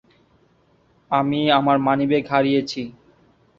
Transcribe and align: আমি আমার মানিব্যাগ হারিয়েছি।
আমি 1.11 1.41
আমার 1.51 1.77
মানিব্যাগ 1.79 2.25
হারিয়েছি। 2.29 2.81